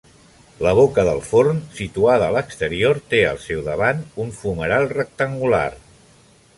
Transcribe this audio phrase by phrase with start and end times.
[0.67, 5.67] La boca del forn, situada a l'exterior, té al seu davant un fumeral rectangular.